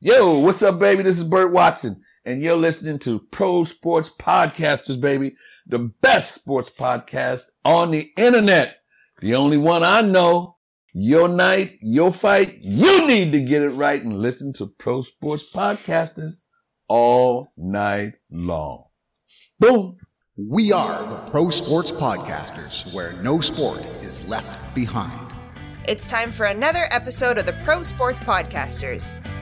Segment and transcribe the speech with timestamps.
[0.00, 1.02] Yo, what's up, baby?
[1.02, 5.36] This is Burt Watson, and you're listening to Pro Sports Podcasters, baby.
[5.66, 8.76] The best sports podcast on the internet.
[9.22, 10.58] The only one I know.
[10.92, 12.58] Your night, your fight.
[12.60, 16.42] You need to get it right and listen to Pro Sports Podcasters
[16.88, 18.84] all night long.
[19.58, 19.96] Boom.
[20.36, 25.34] We are the Pro Sports Podcasters, where no sport is left behind.
[25.88, 29.16] It's time for another episode of the Pro Sports Podcasters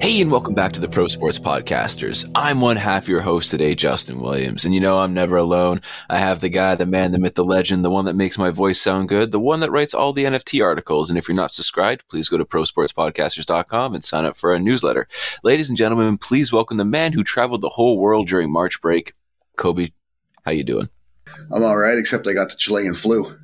[0.00, 2.26] Hey, and welcome back to the Pro Sports Podcasters.
[2.34, 4.64] I'm one half your host today, Justin Williams.
[4.64, 5.82] And you know, I'm never alone.
[6.08, 8.48] I have the guy, the man, the myth, the legend, the one that makes my
[8.48, 11.10] voice sound good, the one that writes all the NFT articles.
[11.10, 15.06] And if you're not subscribed, please go to prosportspodcasters.com and sign up for our newsletter.
[15.44, 19.12] Ladies and gentlemen, please welcome the man who traveled the whole world during March break.
[19.56, 19.90] Kobe,
[20.46, 20.88] how you doing?
[21.52, 23.36] I'm all right, except I got the Chilean flu.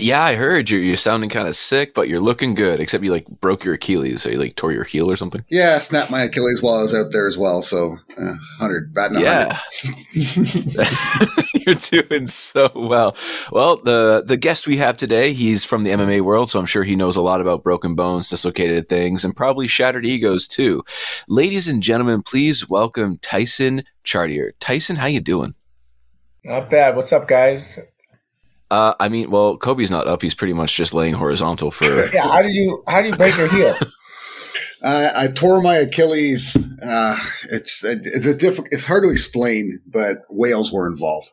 [0.00, 2.80] Yeah, I heard you're, you're sounding kind of sick, but you're looking good.
[2.80, 5.44] Except you like broke your Achilles, so you like tore your heel or something.
[5.48, 7.62] Yeah, I snapped my Achilles while I was out there as well.
[7.62, 9.58] So, uh, hundred, batting Yeah,
[11.66, 13.16] you're doing so well.
[13.52, 16.82] Well, the the guest we have today, he's from the MMA world, so I'm sure
[16.82, 20.82] he knows a lot about broken bones, dislocated things, and probably shattered egos too.
[21.28, 24.54] Ladies and gentlemen, please welcome Tyson Chartier.
[24.60, 25.54] Tyson, how you doing?
[26.44, 26.96] Not bad.
[26.96, 27.78] What's up, guys?
[28.70, 30.22] Uh, I mean, well, Kobe's not up.
[30.22, 31.84] He's pretty much just laying horizontal for.
[32.14, 33.74] Yeah, how did you how did you break your heel?
[34.82, 36.56] Uh, I tore my Achilles.
[36.82, 37.18] Uh,
[37.50, 41.30] it's it's a diff- It's hard to explain, but whales were involved.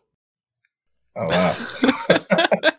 [1.16, 2.70] Oh wow!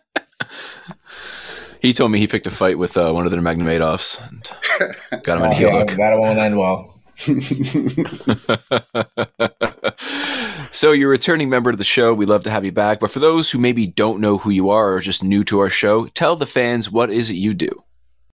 [1.81, 5.37] he told me he picked a fight with uh, one of their Magnamadoffs and got
[5.39, 5.89] him in Oh, a heel yeah, hook.
[5.91, 6.98] that won't end well.
[10.71, 12.13] so you're a returning member of the show.
[12.13, 13.01] We love to have you back.
[13.01, 15.69] But for those who maybe don't know who you are or just new to our
[15.69, 17.69] show, tell the fans what is it you do.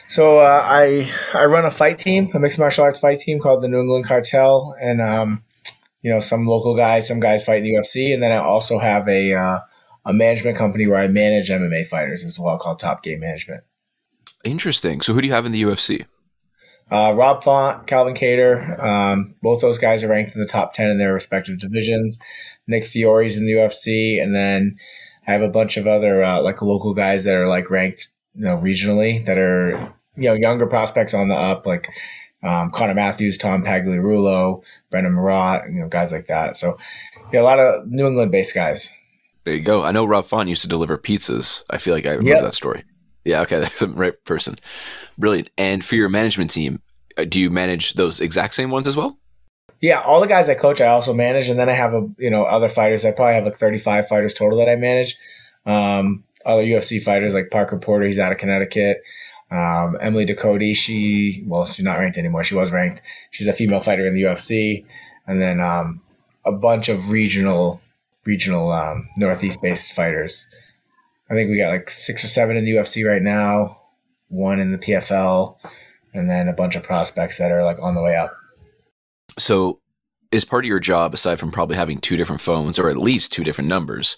[0.08, 3.62] So uh, I I run a fight team, a mixed martial arts fight team called
[3.62, 5.44] the New England Cartel, and um,
[6.02, 8.78] you know some local guys, some guys fight in the UFC, and then I also
[8.78, 9.60] have a uh,
[10.06, 13.62] a management company where I manage MMA fighters as well, called Top Game Management.
[14.42, 15.00] Interesting.
[15.00, 16.06] So who do you have in the UFC?
[16.90, 20.88] Uh, Rob Font, Calvin Kattar, um, both those guys are ranked in the top 10
[20.90, 22.18] in their respective divisions.
[22.66, 24.20] Nick Fiore's in the UFC.
[24.20, 24.76] And then
[25.26, 28.44] I have a bunch of other, uh, like local guys that are like ranked, you
[28.44, 29.70] know, regionally that are,
[30.16, 31.88] you know, younger prospects on the up, like,
[32.42, 36.56] um, Connor Matthews, Tom Pagliarulo, Brendan Marat, you know, guys like that.
[36.56, 36.76] So,
[37.32, 38.92] yeah, a lot of New England based guys.
[39.44, 39.84] There you go.
[39.84, 41.62] I know Rob Font used to deliver pizzas.
[41.70, 42.42] I feel like I remember Yep.
[42.42, 42.82] that story.
[43.24, 44.56] Yeah, okay, that's the right person.
[45.18, 45.50] Brilliant.
[45.58, 46.82] And for your management team,
[47.18, 49.18] uh, do you manage those exact same ones as well?
[49.80, 52.30] Yeah, all the guys I coach, I also manage, and then I have a you
[52.30, 53.04] know other fighters.
[53.04, 55.16] I probably have like thirty five fighters total that I manage.
[55.64, 59.02] Um, other UFC fighters like Parker Porter, he's out of Connecticut.
[59.50, 62.44] Um, Emily Ducote, she well, she's not ranked anymore.
[62.44, 63.02] She was ranked.
[63.30, 64.84] She's a female fighter in the UFC,
[65.26, 66.02] and then um,
[66.44, 67.80] a bunch of regional
[68.24, 70.46] regional um, Northeast based fighters.
[71.30, 73.76] I think we got like six or seven in the UFC right now,
[74.28, 75.56] one in the PFL,
[76.12, 78.32] and then a bunch of prospects that are like on the way up.
[79.38, 79.80] So,
[80.32, 83.32] is part of your job, aside from probably having two different phones or at least
[83.32, 84.16] two different numbers,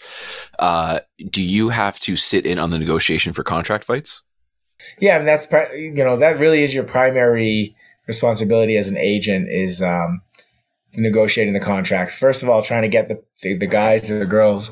[0.58, 4.22] uh, do you have to sit in on the negotiation for contract fights?
[4.98, 7.74] Yeah, and that's you know that really is your primary
[8.06, 10.22] responsibility as an agent is um,
[10.96, 12.18] negotiating the contracts.
[12.18, 14.70] First of all, trying to get the the, the guys or the girls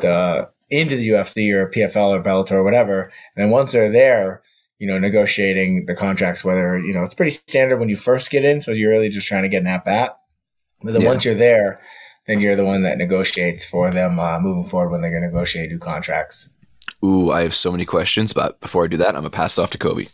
[0.00, 4.42] the into the UFC or PFL or Bellator or whatever, and then once they're there,
[4.78, 6.44] you know, negotiating the contracts.
[6.44, 9.28] Whether you know it's pretty standard when you first get in, so you're really just
[9.28, 10.18] trying to get an at bat.
[10.82, 11.08] But then Yeah.
[11.10, 11.78] once you're there,
[12.26, 15.28] then you're the one that negotiates for them uh, moving forward when they're going to
[15.28, 16.50] negotiate new contracts.
[17.04, 19.62] Ooh, I have so many questions, but before I do that, I'm gonna pass it
[19.62, 20.06] off to Kobe.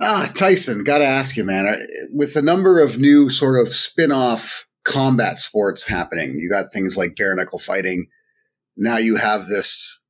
[0.00, 1.74] Ah, Tyson, got to ask you, man.
[2.12, 7.16] With the number of new sort of spin-off combat sports happening, you got things like
[7.16, 8.06] bare knuckle fighting.
[8.76, 10.00] Now you have this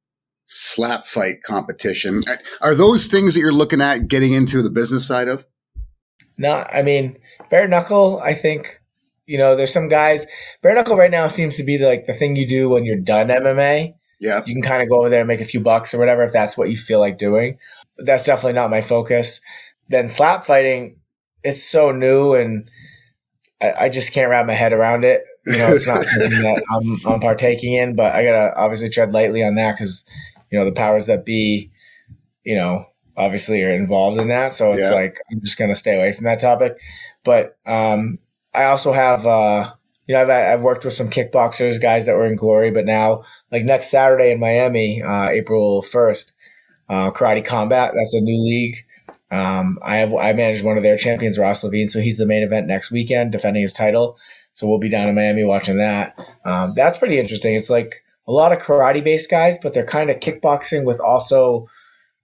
[0.46, 2.22] slap fight competition.
[2.60, 5.44] Are those things that you're looking at getting into the business side of?
[6.38, 7.16] No, I mean
[7.50, 8.20] bare knuckle.
[8.20, 8.80] I think
[9.26, 10.26] you know there's some guys.
[10.62, 12.96] Bare knuckle right now seems to be the, like the thing you do when you're
[12.96, 13.94] done MMA.
[14.20, 14.42] Yeah.
[14.46, 16.32] You can kind of go over there and make a few bucks or whatever if
[16.32, 17.58] that's what you feel like doing.
[17.96, 19.40] But that's definitely not my focus.
[19.88, 20.98] Then slap fighting,
[21.42, 22.68] it's so new and
[23.62, 25.24] I, I, just can't wrap my head around it.
[25.46, 29.12] You know, it's not something that I'm, I'm partaking in, but I gotta obviously tread
[29.12, 30.04] lightly on that because
[30.50, 31.70] you know the powers that be,
[32.44, 32.84] you know,
[33.16, 34.52] obviously are involved in that.
[34.52, 34.94] So it's yeah.
[34.94, 36.78] like I'm just gonna stay away from that topic.
[37.24, 38.18] But um,
[38.54, 39.26] I also have.
[39.26, 39.70] Uh,
[40.06, 43.24] you know, I've, I've worked with some kickboxers, guys that were in Glory, but now,
[43.50, 46.32] like next Saturday in Miami, uh, April 1st,
[46.88, 48.76] uh, Karate Combat, that's a new league.
[49.30, 52.42] Um, I have I manage one of their champions, Ross Levine, so he's the main
[52.42, 54.18] event next weekend, defending his title.
[54.54, 56.18] So we'll be down in Miami watching that.
[56.44, 57.54] Um, that's pretty interesting.
[57.54, 61.68] It's like a lot of karate based guys, but they're kind of kickboxing with also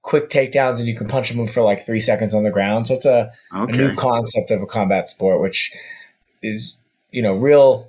[0.02, 2.87] quick takedowns, and you can punch them for like three seconds on the ground.
[2.87, 3.73] So it's a, okay.
[3.73, 5.73] a new concept of a combat sport, which
[6.43, 6.76] is
[7.12, 7.84] you know, real.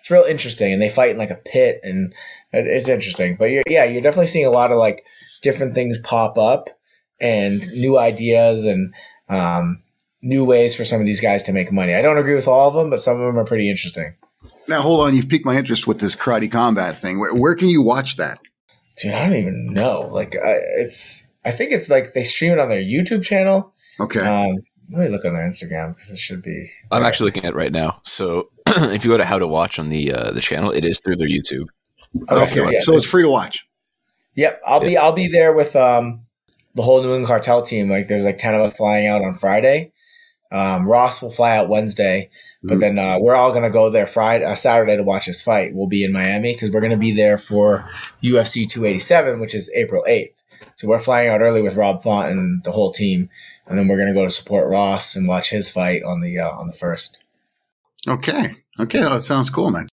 [0.00, 2.14] It's real interesting, and they fight in like a pit, and
[2.52, 3.36] it's interesting.
[3.38, 5.04] But you're, yeah, you're definitely seeing a lot of like
[5.42, 6.70] different things pop up,
[7.20, 8.94] and new ideas, and
[9.28, 9.82] um,
[10.22, 11.94] new ways for some of these guys to make money.
[11.94, 14.14] I don't agree with all of them, but some of them are pretty interesting.
[14.68, 15.14] Now, hold on.
[15.14, 17.18] You've piqued my interest with this karate combat thing.
[17.18, 18.38] Where, where can you watch that?
[18.98, 20.08] Dude, I don't even know.
[20.12, 21.26] Like, I, it's.
[21.44, 23.72] I think it's like they stream it on their YouTube channel.
[23.98, 24.20] Okay.
[24.20, 24.58] Um,
[24.90, 26.70] let me look on their Instagram because it should be.
[26.90, 28.00] I'm actually looking at it right now.
[28.02, 31.00] So if you go to how to watch on the uh, the channel, it is
[31.00, 31.68] through their YouTube.
[32.30, 32.80] Okay, yeah.
[32.80, 33.66] so it's free to watch.
[34.34, 36.26] Yep, I'll be I'll be there with um
[36.74, 37.88] the whole New England Cartel team.
[37.88, 39.92] Like there's like ten of us flying out on Friday.
[40.52, 42.28] Um, Ross will fly out Wednesday,
[42.62, 42.80] but mm-hmm.
[42.80, 45.74] then uh, we're all gonna go there Friday, uh, Saturday to watch his fight.
[45.74, 47.88] We'll be in Miami because we're gonna be there for
[48.22, 50.34] UFC 287, which is April 8th.
[50.76, 53.28] So we're flying out early with Rob Font and the whole team
[53.70, 56.40] and then we're going to go to support Ross and watch his fight on the
[56.40, 57.22] uh, on the first.
[58.06, 59.88] Okay, okay, that sounds cool, man.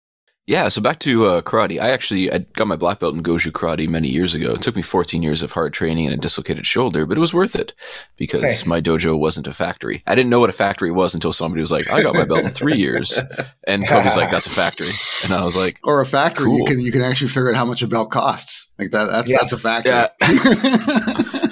[0.48, 1.82] Yeah, so back to uh, karate.
[1.82, 4.54] I actually I got my black belt in Goju karate many years ago.
[4.54, 7.34] It took me 14 years of hard training and a dislocated shoulder, but it was
[7.34, 7.74] worth it
[8.16, 8.68] because nice.
[8.68, 10.04] my dojo wasn't a factory.
[10.06, 12.42] I didn't know what a factory was until somebody was like, "I got my belt
[12.46, 13.20] in three years,"
[13.66, 14.92] and Cody's like, "That's a factory,"
[15.24, 16.46] and I was like, "Or a factory?
[16.46, 16.60] Cool.
[16.60, 18.68] You can you can actually figure out how much a belt costs.
[18.78, 19.06] Like that.
[19.06, 19.38] That's yeah.
[19.42, 21.42] that's a factory." Yeah.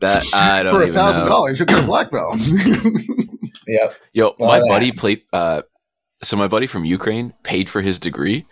[0.00, 2.36] That I don't for a thousand dollars, you get a black belt.
[3.66, 3.94] yep.
[4.12, 5.22] Yo, my buddy played.
[5.32, 5.62] Uh,
[6.22, 8.46] so my buddy from Ukraine paid for his degree.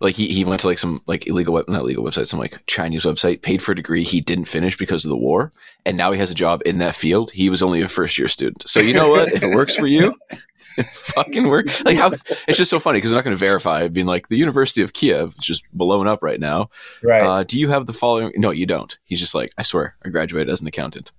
[0.00, 2.60] Like he, he went to like some like illegal web, not illegal website, some like
[2.66, 5.52] Chinese website, paid for a degree he didn't finish because of the war,
[5.86, 7.30] and now he has a job in that field.
[7.30, 8.68] He was only a first year student.
[8.68, 9.32] So you know what?
[9.32, 10.14] if it works for you,
[10.76, 11.66] it fucking work.
[11.84, 12.10] Like how
[12.48, 14.92] it's just so funny because they're not going to verify being like the University of
[14.92, 16.68] Kiev is just blown up right now.
[17.02, 17.22] Right.
[17.22, 18.32] Uh, do you have the following?
[18.36, 18.98] No, you don't.
[19.04, 21.12] He's just like, I swear, I graduated as an accountant.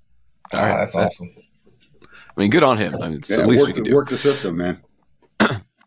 [0.53, 1.33] All right, that's awesome.
[2.37, 2.95] I mean, good on him.
[3.01, 3.95] I mean, it's yeah, the least work, we can do.
[3.95, 4.81] Work the system, man.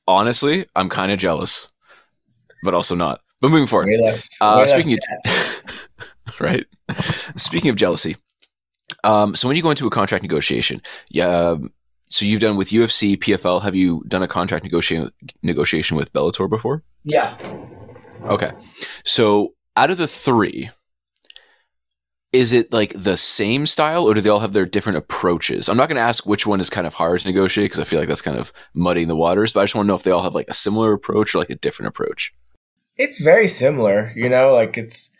[0.08, 1.70] Honestly, I'm kind of jealous,
[2.64, 3.20] but also not.
[3.42, 5.88] But moving forward, less, uh, speaking of
[6.40, 6.64] right,
[7.36, 8.16] speaking of jealousy,
[9.04, 11.56] um, so when you go into a contract negotiation, yeah,
[12.10, 13.62] so you've done with UFC, PFL.
[13.62, 15.10] Have you done a contract negotiation
[15.42, 16.82] negotiation with Bellator before?
[17.04, 17.36] Yeah.
[18.24, 18.50] Okay.
[19.04, 20.70] So out of the three,
[22.32, 25.68] is it like the same style or do they all have their different approaches?
[25.68, 27.84] I'm not going to ask which one is kind of hard to negotiate because I
[27.84, 30.02] feel like that's kind of muddying the waters, but I just want to know if
[30.02, 32.34] they all have like a similar approach or like a different approach.
[32.96, 35.10] It's very similar, you know, like it's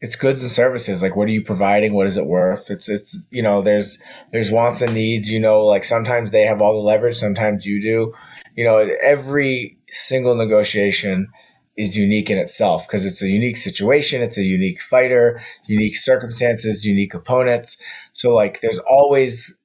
[0.00, 3.18] it's goods and services like what are you providing what is it worth it's it's
[3.30, 4.02] you know there's
[4.32, 7.80] there's wants and needs you know like sometimes they have all the leverage sometimes you
[7.80, 8.12] do
[8.54, 11.26] you know every single negotiation
[11.76, 16.84] is unique in itself because it's a unique situation it's a unique fighter unique circumstances
[16.84, 17.80] unique opponents
[18.12, 19.58] so like there's always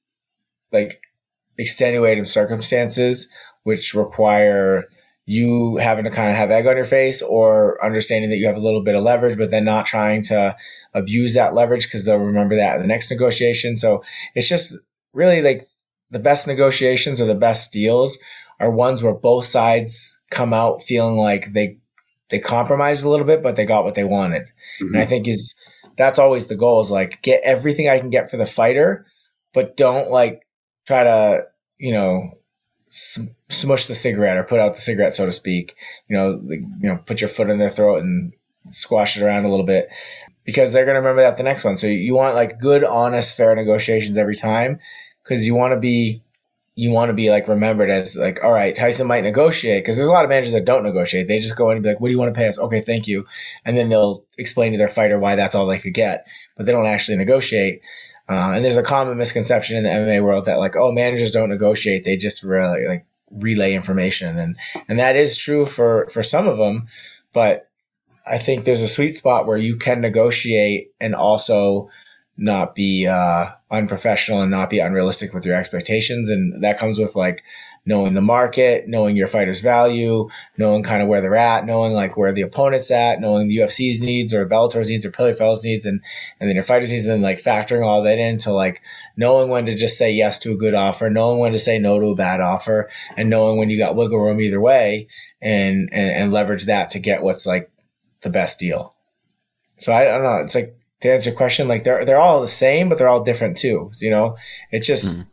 [0.71, 1.01] like
[1.57, 3.29] extenuating circumstances
[3.63, 4.85] which require
[5.29, 8.55] you having to kind of have egg on your face or understanding that you have
[8.55, 10.55] a little bit of leverage, but then not trying to
[10.95, 13.75] abuse that leverage because they'll remember that in the next negotiation.
[13.75, 14.73] So it's just
[15.13, 15.67] really like
[16.09, 18.17] the best negotiations or the best deals
[18.59, 21.77] are ones where both sides come out feeling like they
[22.29, 24.43] they compromised a little bit, but they got what they wanted.
[24.43, 24.85] Mm-hmm.
[24.87, 25.09] And I mm-hmm.
[25.09, 25.55] think is
[25.97, 29.05] that's always the goal is like get everything I can get for the fighter,
[29.53, 30.45] but don't like
[30.87, 31.43] try to,
[31.77, 32.31] you know,
[32.89, 35.75] smush the cigarette or put out the cigarette, so to speak.
[36.07, 38.33] You know, like, you know, put your foot in their throat and
[38.69, 39.89] squash it around a little bit
[40.43, 41.77] because they're going to remember that the next one.
[41.77, 44.79] So you want like good, honest, fair negotiations every time
[45.23, 46.21] because you want to be
[46.79, 50.07] you want to be like remembered as like, all right, Tyson might negotiate because there's
[50.07, 51.27] a lot of managers that don't negotiate.
[51.27, 52.57] They just go in and be like, what do you want to pay us?
[52.57, 53.25] Okay, thank you.
[53.65, 56.71] And then they'll explain to their fighter why that's all they could get, but they
[56.71, 57.81] don't actually negotiate.
[58.29, 61.49] Uh, and there's a common misconception in the MMA world that like, oh, managers don't
[61.49, 64.55] negotiate; they just really like relay information, and
[64.87, 66.85] and that is true for for some of them.
[67.33, 67.69] But
[68.29, 71.89] I think there's a sweet spot where you can negotiate and also
[72.39, 77.15] not be uh, unprofessional and not be unrealistic with your expectations, and that comes with
[77.15, 77.43] like
[77.85, 82.15] knowing the market, knowing your fighter's value, knowing kind of where they're at, knowing like
[82.15, 86.01] where the opponent's at, knowing the UFC's needs or Bellator's needs or Pillar needs, and
[86.39, 88.81] and then your fighter's needs, and like factoring all that into like
[89.17, 91.99] knowing when to just say yes to a good offer, knowing when to say no
[91.99, 95.07] to a bad offer, and knowing when you got wiggle room either way,
[95.41, 97.69] and and, and leverage that to get what's like
[98.21, 98.95] the best deal.
[99.77, 100.41] So I, I don't know.
[100.43, 103.23] It's like to answer your question, like they're they're all the same, but they're all
[103.23, 103.91] different too.
[103.99, 104.37] You know,
[104.71, 105.19] it's just.
[105.19, 105.27] Mm.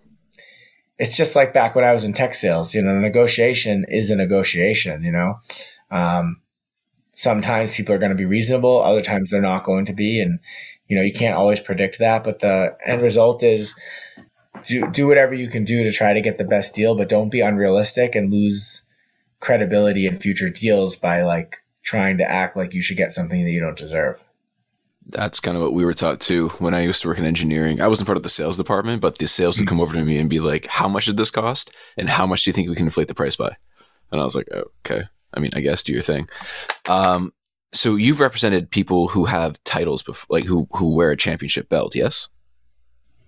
[0.98, 4.16] It's just like back when I was in tech sales, you know, negotiation is a
[4.16, 5.34] negotiation, you know.
[5.90, 6.40] Um,
[7.16, 10.20] sometimes people are going to be reasonable, other times they're not going to be.
[10.20, 10.38] And,
[10.86, 13.74] you know, you can't always predict that, but the end result is
[14.64, 17.30] do, do whatever you can do to try to get the best deal, but don't
[17.30, 18.84] be unrealistic and lose
[19.40, 23.50] credibility in future deals by like trying to act like you should get something that
[23.50, 24.24] you don't deserve.
[25.08, 27.80] That's kind of what we were taught too when I used to work in engineering.
[27.80, 29.68] I wasn't part of the sales department, but the sales would mm.
[29.68, 31.70] come over to me and be like, "How much did this cost?
[31.96, 33.54] And how much do you think we can inflate the price by?"
[34.10, 34.48] And I was like,
[34.84, 35.02] "Okay.
[35.32, 36.28] I mean, I guess do your thing."
[36.88, 37.32] Um,
[37.72, 41.94] so you've represented people who have titles, before, like who who wear a championship belt,
[41.94, 42.28] yes?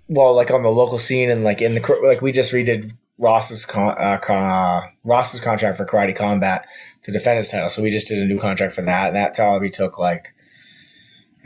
[0.08, 3.64] Well, like on the local scene and like in the like we just redid Ross's
[3.64, 6.66] con, uh, con, uh, Ross's contract for Karate Combat
[7.02, 9.34] to defend his title, so we just did a new contract for that, and that
[9.34, 10.34] probably took like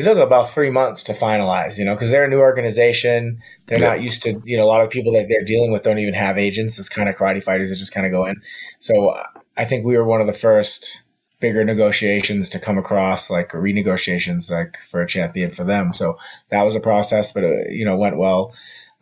[0.02, 3.40] it took about three months to finalize, you know, because they're a new organization.
[3.66, 3.90] They're yeah.
[3.90, 6.14] not used to, you know, a lot of people that they're dealing with don't even
[6.14, 6.78] have agents.
[6.78, 8.34] It's kind of karate fighters that just kind of go in.
[8.80, 9.22] So uh,
[9.56, 11.04] I think we were one of the first
[11.38, 15.92] bigger negotiations to come across, like renegotiations, like for a champion for them.
[15.92, 16.18] So
[16.48, 18.52] that was a process, but it, you know, went well.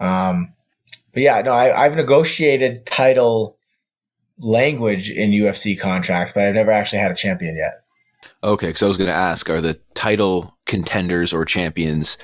[0.00, 0.52] Um,
[1.14, 3.57] but yeah, no, I, I've negotiated title
[4.38, 7.85] language in UFC contracts, but I've never actually had a champion yet.
[8.42, 12.16] Okay, because I was going to ask, are the title contenders or champions,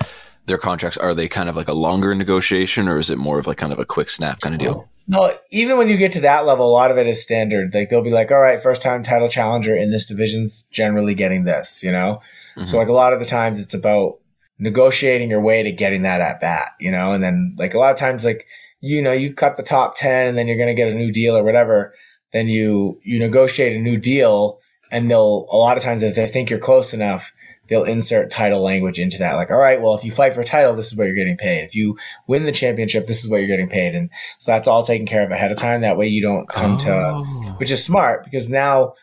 [0.45, 3.45] their contracts, are they kind of like a longer negotiation or is it more of
[3.45, 4.89] like kind of a quick snap kind of deal?
[5.07, 7.73] No, even when you get to that level, a lot of it is standard.
[7.73, 11.45] Like they'll be like, all right, first time title challenger in this division's generally getting
[11.45, 12.19] this, you know?
[12.55, 12.65] Mm-hmm.
[12.65, 14.19] So like a lot of the times it's about
[14.59, 17.13] negotiating your way to getting that at bat, you know?
[17.13, 18.47] And then like a lot of times, like,
[18.81, 21.11] you know, you cut the top 10 and then you're going to get a new
[21.11, 21.93] deal or whatever.
[22.33, 24.59] Then you, you negotiate a new deal
[24.91, 27.33] and they'll, a lot of times if they think you're close enough,
[27.67, 29.35] they'll insert title language into that.
[29.35, 31.37] Like, all right, well, if you fight for a title, this is what you're getting
[31.37, 31.63] paid.
[31.63, 33.95] If you win the championship, this is what you're getting paid.
[33.95, 35.81] And so that's all taken care of ahead of time.
[35.81, 37.25] That way you don't come oh.
[37.25, 38.93] to, which is smart because now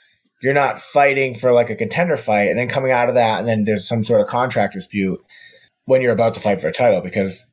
[0.42, 3.48] you're not fighting for like a contender fight and then coming out of that and
[3.48, 5.18] then there's some sort of contract dispute
[5.86, 7.50] when you're about to fight for a title because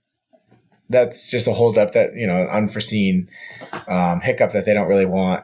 [0.89, 3.29] that's just a holdup that, you know, an unforeseen
[3.87, 5.43] um, hiccup that they don't really want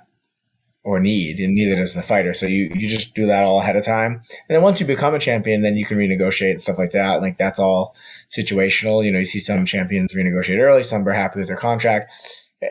[0.84, 2.34] or need, and neither does the fighter.
[2.34, 4.14] So you, you just do that all ahead of time.
[4.14, 7.22] And then once you become a champion, then you can renegotiate and stuff like that.
[7.22, 7.94] Like that's all
[8.30, 9.04] situational.
[9.04, 12.14] You know, you see some champions renegotiate early, some are happy with their contract.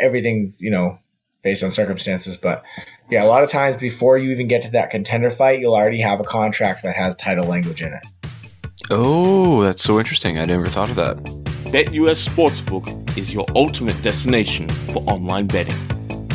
[0.00, 0.98] Everything, you know,
[1.42, 2.38] based on circumstances.
[2.38, 2.64] But
[3.10, 6.00] yeah, a lot of times before you even get to that contender fight, you'll already
[6.00, 8.32] have a contract that has title language in it.
[8.90, 10.38] Oh, that's so interesting.
[10.38, 11.18] I never thought of that.
[11.66, 15.76] BetUS Sportsbook is your ultimate destination for online betting.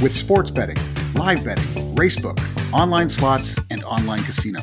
[0.01, 0.77] With sports betting
[1.21, 1.63] live betting,
[1.95, 2.39] racebook,
[2.73, 4.61] online slots, and online casino.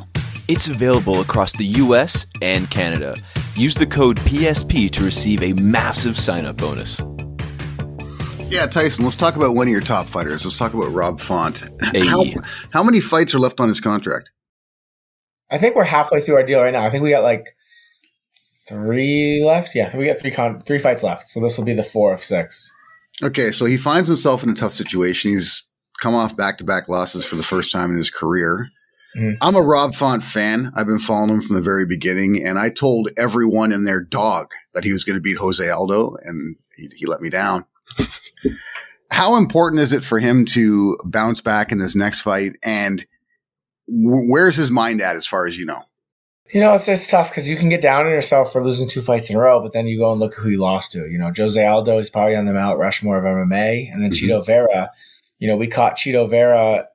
[0.49, 3.17] It's available across the US and Canada.
[3.55, 7.01] Use the code PSP to receive a massive sign up bonus.
[8.49, 10.45] Yeah, Tyson, let's talk about one of your top fighters.
[10.45, 11.63] Let's talk about Rob Font.
[11.93, 12.05] Hey.
[12.05, 12.25] How,
[12.73, 14.31] how many fights are left on his contract?
[15.53, 16.85] I think we're halfway through our deal right now.
[16.85, 17.55] I think we got like
[18.69, 19.77] three left.
[19.77, 21.29] Yeah, we got three con- three fights left.
[21.29, 22.73] So this will be the four of six.
[23.23, 25.31] Okay, so he finds himself in a tough situation.
[25.31, 25.68] He's
[25.99, 28.71] come off back to back losses for the first time in his career.
[29.17, 29.37] Mm.
[29.41, 30.73] I'm a Rob Font fan.
[30.75, 34.53] I've been following him from the very beginning, and I told everyone and their dog
[34.75, 37.65] that he was going to beat Jose Aldo, and he, he let me down.
[39.11, 42.53] How important is it for him to bounce back in this next fight?
[42.63, 43.05] And
[43.89, 45.83] w- where's his mind at, as far as you know?
[46.53, 49.01] You know, it's, it's tough because you can get down on yourself for losing two
[49.01, 51.11] fights in a row, but then you go and look who you lost to.
[51.11, 54.31] You know, Jose Aldo is probably on the Mount Rushmore of MMA, and then mm-hmm.
[54.31, 54.91] Chito Vera
[55.39, 56.89] you know, we caught Chito Vera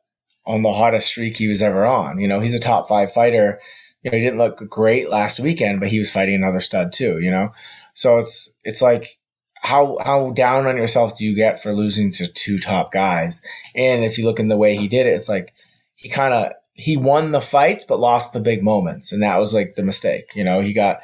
[0.45, 2.19] on the hottest streak he was ever on.
[2.19, 3.59] You know, he's a top five fighter.
[4.01, 7.19] You know, he didn't look great last weekend, but he was fighting another stud too,
[7.19, 7.51] you know?
[7.93, 9.17] So it's it's like
[9.63, 13.41] how how down on yourself do you get for losing to two top guys?
[13.75, 15.53] And if you look in the way he did it, it's like
[15.95, 19.53] he kind of he won the fights but lost the big moments, and that was
[19.53, 20.31] like the mistake.
[20.35, 21.03] You know, he got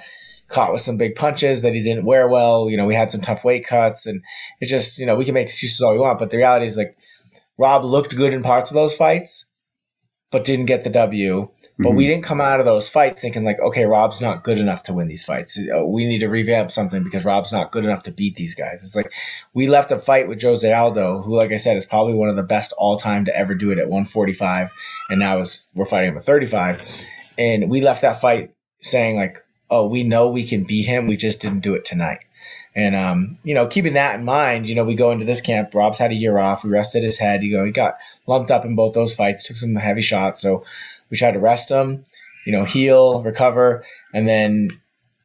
[0.50, 2.70] caught with some big punches that he didn't wear well.
[2.70, 4.22] You know, we had some tough weight cuts, and
[4.60, 6.76] it's just you know we can make excuses all we want, but the reality is
[6.76, 6.98] like
[7.60, 9.48] Rob looked good in parts of those fights,
[10.32, 11.50] but didn't get the W.
[11.78, 11.96] But Mhm.
[11.96, 14.94] we didn't come out of those fights thinking like, okay, Rob's not good enough to
[14.94, 15.60] win these fights.
[15.60, 18.82] Uh, We need to revamp something because Rob's not good enough to beat these guys.
[18.84, 19.12] It's like
[19.54, 22.36] we left a fight with Jose Aldo, who, like I said, is probably one of
[22.38, 24.70] the best all time to ever do it at 145,
[25.10, 26.80] and now is we're fighting him at 35,
[27.38, 28.52] and we left that fight
[28.82, 29.40] saying like,
[29.70, 32.20] oh, we know we can beat him, we just didn't do it tonight.
[32.76, 35.74] And um, you know, keeping that in mind, you know, we go into this camp.
[35.74, 36.64] Rob's had a year off.
[36.64, 37.44] We rested his head.
[37.44, 37.98] You know, he got
[38.28, 39.44] lumped up in both those fights.
[39.44, 40.64] Took some heavy shots, so
[41.10, 42.04] we tried to rest him.
[42.46, 43.84] You know, heal, recover,
[44.14, 44.70] and then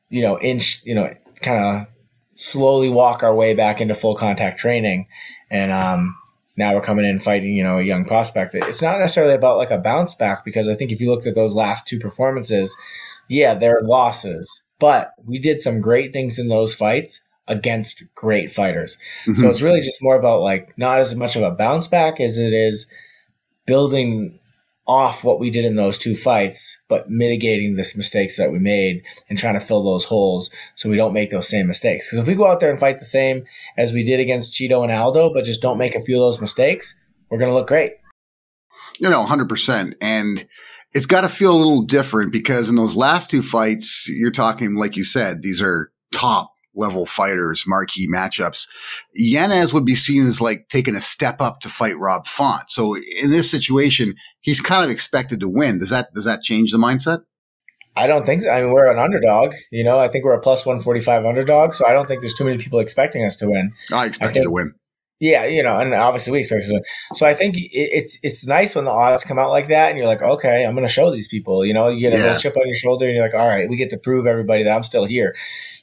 [0.08, 0.80] you know, inch.
[0.84, 1.86] You know, kind of
[2.32, 5.06] slowly walk our way back into full contact training.
[5.50, 6.16] And um,
[6.56, 7.52] now we're coming in fighting.
[7.52, 8.54] You know, a young prospect.
[8.54, 11.34] It's not necessarily about like a bounce back because I think if you looked at
[11.34, 12.74] those last two performances,
[13.28, 18.96] yeah, they're losses, but we did some great things in those fights against great fighters.
[19.26, 19.50] So Mhm.
[19.50, 22.54] it's really just more about like not as much of a bounce back as it
[22.54, 22.90] is
[23.66, 24.38] building
[24.86, 29.02] off what we did in those two fights, but mitigating this mistakes that we made
[29.28, 32.06] and trying to fill those holes so we don't make those same mistakes.
[32.06, 33.44] Because if we go out there and fight the same
[33.78, 36.40] as we did against Chito and Aldo, but just don't make a few of those
[36.40, 37.92] mistakes, we're going to look great.
[39.00, 39.94] You know, 100%.
[40.02, 40.46] And
[40.92, 44.76] it's got to feel a little different because in those last two fights, you're talking,
[44.76, 48.66] like you said, these are top level fighters, marquee matchups.
[49.14, 52.70] Yanez would be seen as like taking a step up to fight Rob Font.
[52.70, 55.78] So in this situation, he's kind of expected to win.
[55.78, 57.20] Does that, does that change the mindset?
[57.96, 58.42] I don't think.
[58.42, 58.50] So.
[58.50, 59.54] I mean, we're an underdog.
[59.70, 61.74] You know, I think we're a plus one forty five underdog.
[61.74, 63.72] So I don't think there's too many people expecting us to win.
[63.92, 64.74] I expect think- you to win.
[65.24, 66.64] Yeah, you know, and obviously we expect.
[67.14, 70.06] So I think it's it's nice when the odds come out like that, and you're
[70.06, 71.64] like, okay, I'm going to show these people.
[71.64, 72.22] You know, you get a Yeah.
[72.24, 74.64] little chip on your shoulder, and you're like, all right, we get to prove everybody
[74.64, 75.34] that I'm still here.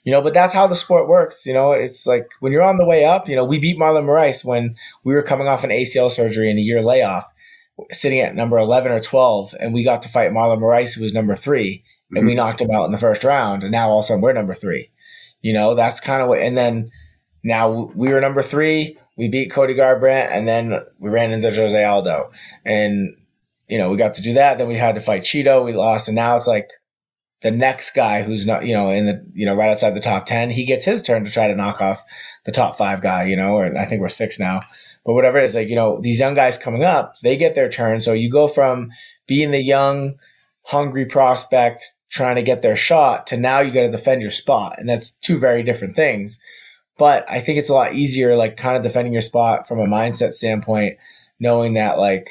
[0.04, 1.48] You know, but that's how the sport works.
[1.48, 3.28] You know, it's like when you're on the way up.
[3.28, 6.60] You know, we beat Marlon Moraes when we were coming off an ACL surgery and
[6.60, 7.26] a year layoff,
[7.90, 11.16] sitting at number 11 or 12, and we got to fight Marlon Moraes, who was
[11.16, 12.38] number three, and we mm-hmm.
[12.38, 14.54] knocked him out in the first round, and now all of a sudden we're number
[14.54, 14.92] three.
[15.42, 16.92] You know, that's kind of what, and then
[17.44, 19.00] now we were number three.
[19.22, 22.32] We beat Cody Garbrandt, and then we ran into Jose Aldo,
[22.66, 23.16] and
[23.68, 24.58] you know we got to do that.
[24.58, 25.64] Then we had to fight Chito.
[25.64, 26.72] We lost, and now it's like
[27.44, 30.26] the next guy who's not, you know, in the you know right outside the top
[30.26, 30.50] ten.
[30.50, 32.04] He gets his turn to try to knock off
[32.46, 33.26] the top five guy.
[33.26, 34.62] You know, or I think we're six now,
[35.06, 37.70] but whatever it is, like you know these young guys coming up, they get their
[37.70, 38.02] turn.
[38.02, 38.90] So you go from
[39.28, 40.16] being the young,
[40.64, 44.80] hungry prospect trying to get their shot to now you got to defend your spot,
[44.80, 46.42] and that's two very different things
[47.02, 49.88] but I think it's a lot easier, like kind of defending your spot from a
[49.88, 51.00] mindset standpoint,
[51.40, 52.30] knowing that like,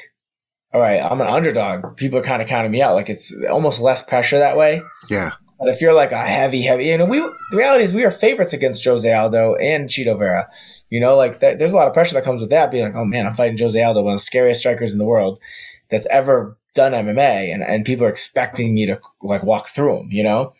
[0.73, 1.97] all right, I'm an underdog.
[1.97, 2.95] People are kind of counting me out.
[2.95, 4.81] Like it's almost less pressure that way.
[5.09, 5.31] Yeah.
[5.59, 8.11] But if you're like a heavy, heavy, you know, we the reality is we are
[8.11, 10.49] favorites against Jose Aldo and Chito Vera.
[10.89, 12.71] You know, like that, there's a lot of pressure that comes with that.
[12.71, 15.05] Being like, oh man, I'm fighting Jose Aldo, one of the scariest strikers in the
[15.05, 15.41] world
[15.89, 20.07] that's ever done MMA, and and people are expecting me to like walk through him.
[20.11, 20.53] You know.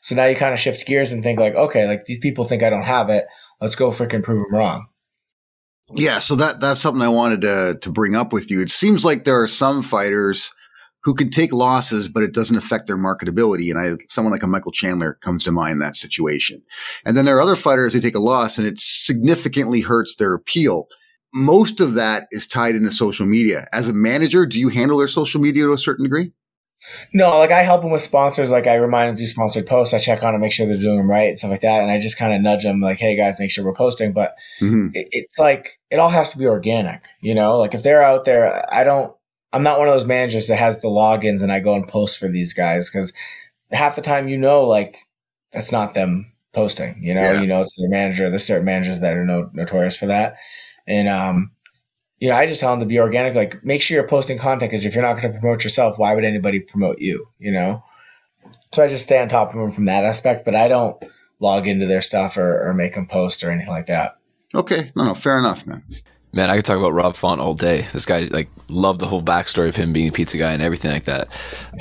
[0.00, 2.62] So now you kind of shift gears and think like, okay, like these people think
[2.62, 3.26] I don't have it.
[3.60, 4.86] Let's go freaking prove them wrong.
[5.92, 8.60] Yeah, so that that's something I wanted to to bring up with you.
[8.60, 10.52] It seems like there are some fighters
[11.02, 13.70] who can take losses, but it doesn't affect their marketability.
[13.70, 16.62] And I, someone like a Michael Chandler comes to mind in that situation.
[17.06, 20.34] And then there are other fighters who take a loss and it significantly hurts their
[20.34, 20.88] appeal.
[21.32, 23.66] Most of that is tied into social media.
[23.72, 26.32] As a manager, do you handle their social media to a certain degree?
[27.12, 28.50] No, like I help them with sponsors.
[28.50, 29.94] Like I remind them to do sponsored posts.
[29.94, 31.82] I check on them, make sure they're doing them right, and stuff like that.
[31.82, 34.34] And I just kind of nudge them, like, "Hey guys, make sure we're posting." But
[34.58, 37.58] hmm it, it's like it all has to be organic, you know.
[37.58, 39.14] Like if they're out there, I don't.
[39.52, 42.18] I'm not one of those managers that has the logins and I go and post
[42.20, 43.12] for these guys because
[43.72, 44.96] half the time, you know, like
[45.52, 46.96] that's not them posting.
[47.02, 47.40] You know, Yeah.
[47.40, 48.28] you know, it's their manager.
[48.30, 50.36] There's certain managers that are no, notorious for that,
[50.86, 51.50] and um,
[52.20, 53.34] you know, I just tell them to be organic.
[53.34, 56.14] Like, make sure you're posting content because if you're not going to promote yourself, why
[56.14, 57.26] would anybody promote you?
[57.38, 57.82] You know.
[58.72, 61.02] So I just stay on top of them from that aspect, but I don't
[61.40, 64.16] log into their stuff or, or make them post or anything like that.
[64.54, 65.82] Okay, no, no, fair enough, man.
[66.32, 67.86] Man, I could talk about Rob Font all day.
[67.92, 70.92] This guy, like, loved the whole backstory of him being a pizza guy and everything
[70.92, 71.28] like that.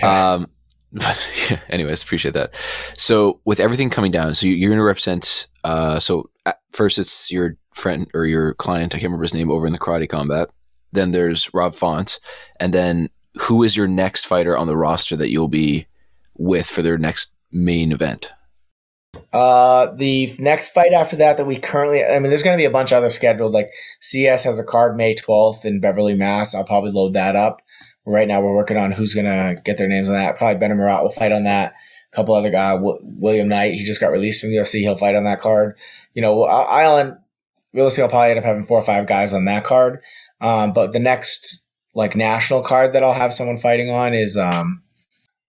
[0.03, 0.47] Um,
[0.91, 2.55] but yeah, anyways, appreciate that.
[2.97, 5.47] So, with everything coming down, so you- you're going to represent.
[5.63, 6.38] Uh, so at
[6.71, 8.93] first, it's your friend or your client.
[8.93, 10.49] I can't remember his name over in the karate combat.
[10.91, 12.19] Then there's Rob Font,
[12.59, 15.87] and then who is your next fighter on the roster that you'll be
[16.37, 18.31] with for their next main event?
[19.31, 22.65] Uh, the next fight after that that we currently, I mean, there's going to be
[22.65, 23.53] a bunch of other scheduled.
[23.53, 26.55] Like CS has a card May 12th in Beverly, Mass.
[26.55, 27.61] I'll probably load that up.
[28.05, 30.35] Right now, we're working on who's going to get their names on that.
[30.35, 31.73] Probably Ben Marat will fight on that.
[32.11, 34.79] A couple other guy, w- William Knight, he just got released from the UFC.
[34.79, 35.77] He'll fight on that card.
[36.13, 37.17] You know, I- I'll
[37.73, 40.01] realistically, I'll probably end up having four or five guys on that card.
[40.41, 44.83] Um, but the next like national card that I'll have someone fighting on is um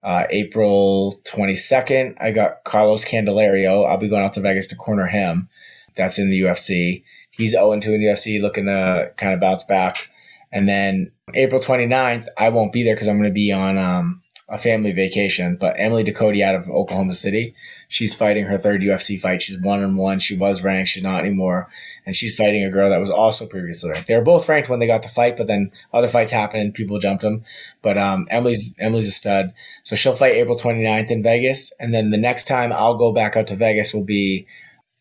[0.03, 2.15] uh, April 22nd.
[2.21, 3.87] I got Carlos Candelario.
[3.87, 5.49] I'll be going out to Vegas to corner him.
[5.95, 7.05] That's in the UFC.
[7.31, 10.09] He's 0 2 in the UFC, looking to kind of bounce back.
[10.53, 14.23] And then April 29th, I won't be there because I'm going to be on um,
[14.51, 15.57] a family vacation.
[15.59, 17.55] But Emily Ducote out of Oklahoma City,
[17.89, 19.43] she's fighting her third UFC fight.
[19.43, 20.19] She's one and one.
[20.19, 20.91] She was ranked.
[20.91, 21.69] She's not anymore.
[22.05, 24.09] And she's fighting a girl that was also previously ranked.
[24.09, 26.75] They were both ranked when they got the fight, but then other fights happened and
[26.75, 27.45] people jumped them.
[27.81, 29.55] But um, Emily's Emily's a stud.
[29.85, 31.73] So she'll fight April 29th in Vegas.
[31.79, 34.47] And then the next time I'll go back out to Vegas will be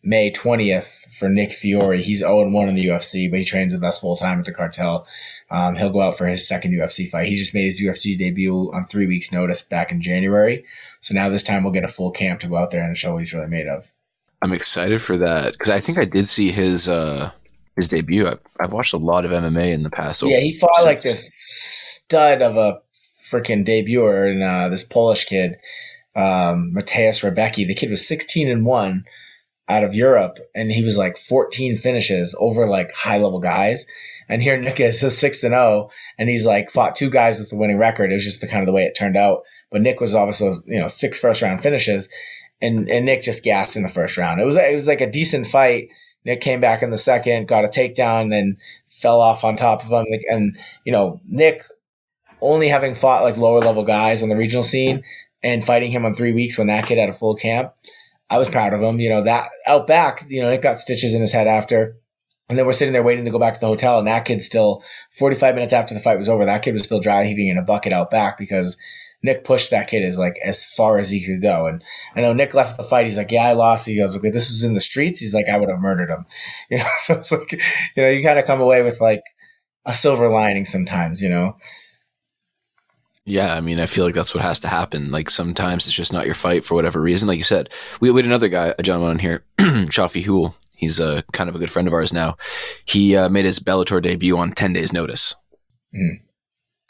[0.04, 2.02] May 20th for Nick Fiore.
[2.02, 4.54] He's 0 1 in the UFC, but he trains with us full time at the
[4.54, 5.06] cartel.
[5.52, 7.28] Um, he'll go out for his second UFC fight.
[7.28, 10.64] He just made his UFC debut on three weeks' notice back in January.
[11.02, 13.14] So now this time we'll get a full camp to go out there and show
[13.14, 13.92] what he's really made of.
[14.42, 17.32] I'm excited for that because I think I did see his uh
[17.76, 18.28] his debut.
[18.28, 20.24] I, I've watched a lot of MMA in the past.
[20.26, 25.58] Yeah, he fought like this stud of a freaking debuter and uh, this Polish kid,
[26.16, 27.68] um, Mateusz Rebecki.
[27.68, 29.06] The kid was 16 and one
[29.70, 33.86] out of Europe, and he was like 14 finishes over like high level guys.
[34.28, 37.56] And here Nick is six and zero, and he's like fought two guys with the
[37.56, 38.12] winning record.
[38.12, 39.44] It was just the kind of the way it turned out.
[39.72, 42.10] But Nick was obviously you know six first round finishes,
[42.62, 44.42] and and Nick just gapped in the first round.
[44.42, 45.90] It was it was like a decent fight.
[46.26, 49.92] Nick came back in the second, got a takedown, and fell off on top of
[49.92, 50.06] him.
[50.30, 51.64] And you know Nick
[52.42, 55.04] only having fought like lower level guys on the regional scene
[55.42, 57.74] and fighting him on three weeks when that kid had a full camp
[58.30, 59.00] I was proud of him.
[59.00, 61.98] You know, that out back, you know, it got stitches in his head after.
[62.48, 64.42] And then we're sitting there waiting to go back to the hotel, and that kid
[64.42, 67.60] still, 45 minutes after the fight was over, that kid was still dry heaving in
[67.60, 68.76] a bucket out back because
[69.22, 71.68] Nick pushed that kid as like as far as he could go.
[71.68, 71.84] And
[72.16, 73.06] I know Nick left the fight.
[73.06, 75.48] He's like, "Yeah, I lost." He goes, "Okay, this was in the streets." He's like,
[75.48, 76.26] "I would have murdered him."
[76.70, 79.24] You know, so it's like, you know, you kind of come away with like
[79.86, 81.22] a silver lining sometimes.
[81.22, 81.58] You know.
[83.26, 85.12] Yeah, I mean, I feel like that's what has to happen.
[85.12, 87.28] Like sometimes it's just not your fight for whatever reason.
[87.28, 87.70] Like you said,
[88.02, 90.56] we, we had another guy, a gentleman on here, Shafi Hool.
[90.80, 92.38] He's a kind of a good friend of ours now.
[92.86, 95.36] He uh, made his Bellator debut on ten days' notice,
[95.94, 96.22] mm.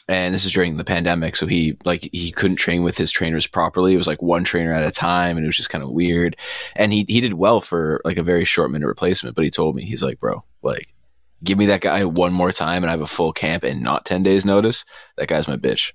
[0.08, 1.34] and this is during the pandemic.
[1.34, 3.92] So he like he couldn't train with his trainers properly.
[3.92, 6.36] It was like one trainer at a time, and it was just kind of weird.
[6.76, 9.34] And he he did well for like a very short minute replacement.
[9.34, 10.94] But he told me he's like, bro, like
[11.42, 14.06] give me that guy one more time, and I have a full camp and not
[14.06, 14.84] ten days' notice.
[15.16, 15.92] That guy's my bitch.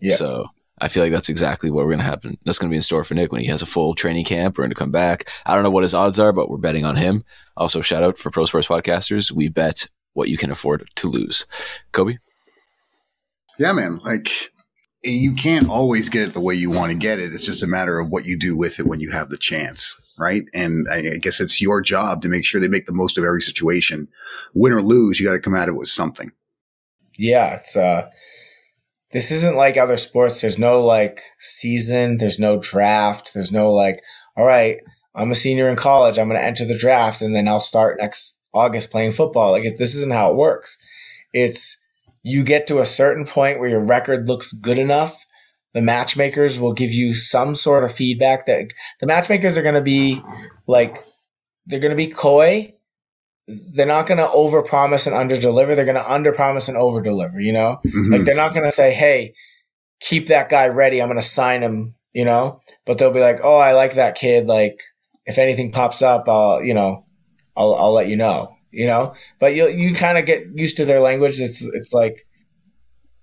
[0.00, 0.14] Yeah.
[0.14, 0.46] So
[0.80, 2.38] I feel like that's exactly what we're going to happen.
[2.44, 4.56] That's going to be in store for Nick when he has a full training camp.
[4.56, 5.28] We're going to come back.
[5.46, 7.24] I don't know what his odds are, but we're betting on him.
[7.56, 9.32] Also, shout out for Pro Sports Podcasters.
[9.32, 11.46] We bet what you can afford to lose.
[11.92, 12.16] Kobe?
[13.58, 14.00] Yeah, man.
[14.04, 14.50] Like,
[15.02, 17.32] you can't always get it the way you want to get it.
[17.32, 19.96] It's just a matter of what you do with it when you have the chance,
[20.18, 20.44] right?
[20.52, 23.40] And I guess it's your job to make sure they make the most of every
[23.42, 24.08] situation.
[24.52, 26.32] Win or lose, you got to come at it with something.
[27.16, 28.10] Yeah, it's uh
[29.12, 30.40] this isn't like other sports.
[30.40, 34.00] There's no like season, there's no draft, there's no like,
[34.36, 34.78] all right,
[35.14, 37.96] I'm a senior in college, I'm going to enter the draft and then I'll start
[37.98, 39.52] next August playing football.
[39.52, 40.76] Like this isn't how it works.
[41.32, 41.80] It's
[42.22, 45.24] you get to a certain point where your record looks good enough.
[45.74, 49.82] The matchmakers will give you some sort of feedback that the matchmakers are going to
[49.82, 50.20] be
[50.66, 50.96] like,
[51.66, 52.75] they're going to be coy
[53.46, 55.76] they're not going to overpromise and underdeliver.
[55.76, 57.42] They're going to underpromise and overdeliver.
[57.42, 58.12] You know, mm-hmm.
[58.12, 59.34] like they're not going to say, "Hey,
[60.00, 61.00] keep that guy ready.
[61.00, 64.16] I'm going to sign him." You know, but they'll be like, "Oh, I like that
[64.16, 64.46] kid.
[64.46, 64.80] Like,
[65.26, 67.04] if anything pops up, I'll, you know,
[67.56, 70.84] I'll, I'll let you know." You know, but you you kind of get used to
[70.84, 71.38] their language.
[71.40, 72.26] It's it's like,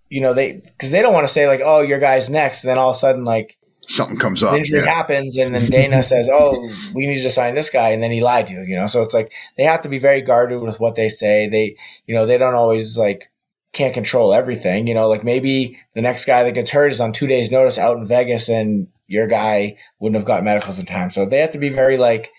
[0.09, 2.69] you know, they because they don't want to say like, "Oh, your guy's next," and
[2.69, 3.57] then all of a sudden, like,
[3.87, 4.57] something comes up.
[4.57, 4.85] Injury yeah.
[4.85, 6.51] happens, and then Dana says, "Oh,
[6.93, 8.61] we need to sign this guy," and then he lied to you.
[8.61, 11.47] You know, so it's like they have to be very guarded with what they say.
[11.47, 13.31] They, you know, they don't always like
[13.73, 14.87] can't control everything.
[14.87, 17.77] You know, like maybe the next guy that gets hurt is on two days' notice
[17.77, 21.09] out in Vegas, and your guy wouldn't have got medicals in time.
[21.09, 22.31] So they have to be very like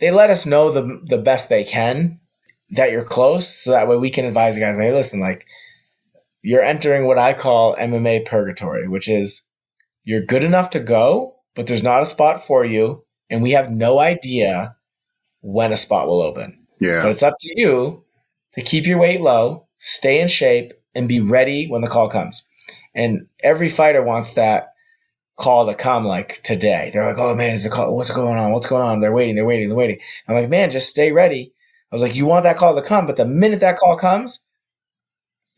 [0.00, 2.20] they let us know the the best they can
[2.70, 4.76] that you're close, so that way we can advise the guys.
[4.76, 5.46] Hey, listen, like
[6.42, 9.44] you're entering what I call MMA purgatory, which is
[10.08, 13.70] you're good enough to go, but there's not a spot for you, and we have
[13.70, 14.74] no idea
[15.42, 16.66] when a spot will open.
[16.80, 17.02] Yeah.
[17.02, 18.04] But it's up to you
[18.54, 22.48] to keep your weight low, stay in shape, and be ready when the call comes.
[22.94, 24.72] And every fighter wants that
[25.36, 26.88] call to come like today.
[26.90, 27.94] They're like, oh man, is the call?
[27.94, 28.52] What's going on?
[28.52, 29.02] What's going on?
[29.02, 30.00] They're waiting, they're waiting, they're waiting.
[30.26, 31.52] I'm like, man, just stay ready.
[31.92, 34.40] I was like, you want that call to come, but the minute that call comes,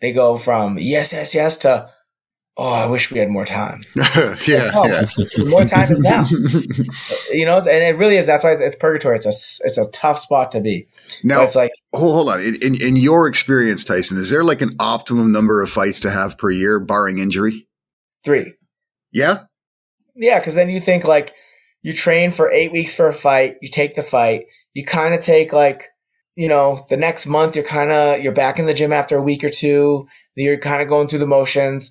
[0.00, 1.88] they go from yes, yes, yes to
[2.60, 3.82] oh, I wish we had more time.
[3.96, 5.06] yeah, Oh, yeah.
[5.48, 6.24] more time is now.
[7.32, 8.26] You know, and it really is.
[8.26, 9.16] That's why it's, it's purgatory.
[9.16, 10.86] It's a it's a tough spot to be.
[11.24, 12.40] now, it's like hold, hold on.
[12.40, 16.10] In, in, in your experience, Tyson, is there like an optimum number of fights to
[16.10, 17.66] have per year, barring injury?
[18.24, 18.52] three.
[19.12, 19.44] Yeah.
[20.14, 21.32] Yeah, because then you think like
[21.82, 24.44] you train for eight weeks for a fight, you take the fight,
[24.74, 25.88] you kind of take like,
[26.36, 29.22] you know, the next month you're kind of you're back in the gym after a
[29.22, 31.90] week or two, you're kind of going through the motions,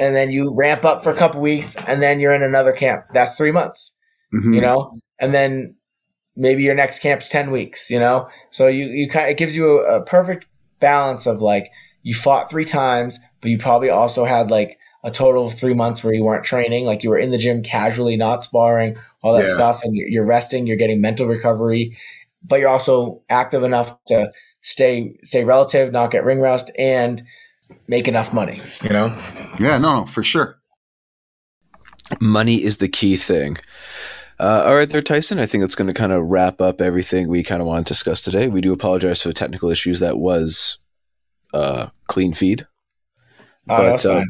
[0.00, 3.04] and then you ramp up for a couple weeks, and then you're in another camp.
[3.14, 3.92] That's three months,
[4.34, 4.54] Mhm.
[4.54, 5.76] you know, and then
[6.36, 8.28] maybe your next camp's ten weeks, you know.
[8.50, 10.46] So you you kind of it gives you a, a perfect
[10.80, 11.70] balance of like
[12.02, 16.02] you fought three times, but you probably also had like a total of three months
[16.04, 19.46] where you weren't training, like you were in the gym casually, not sparring, all that
[19.46, 19.54] Yeah.
[19.54, 21.96] stuff, and you're you're resting, you're getting mental recovery,
[22.42, 24.32] but you're also active enough to
[24.62, 27.22] stay stay relative, not get ring rust, and
[27.88, 28.60] make enough money.
[28.82, 29.06] You know,
[29.58, 30.58] Yeah, no, no, for sure.
[32.20, 33.56] Money is the key thing.
[34.38, 35.38] Uh, all right, there, Tyson.
[35.38, 37.92] I think that's going to kind of wrap up everything we kind of want to
[37.92, 38.48] discuss today.
[38.48, 40.00] We do apologize for the technical issues.
[40.00, 40.78] That was
[41.52, 42.66] uh, clean feed.
[43.68, 44.22] Oh, But, that's uh.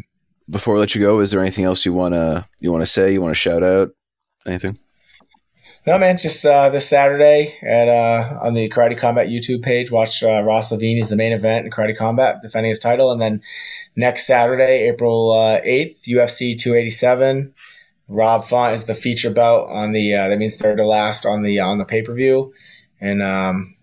[0.49, 3.13] Before I let you go, is there anything else you wanna you wanna say?
[3.13, 3.91] You want to shout out?
[4.45, 4.81] Anything?
[5.87, 10.23] No, man, just uh, this Saturday at uh, on the Karate Combat YouTube page, watch
[10.23, 10.97] uh, Ross Levine.
[10.97, 13.41] He's the main event in Karate Combat, defending his title, and then
[13.97, 17.55] next Saturday, April uh, eighth, UFC 287.
[18.09, 20.15] Rob Font is the feature bout on the.
[20.15, 22.53] Uh, that means third to last on the on the pay per view,
[23.01, 23.75] and um,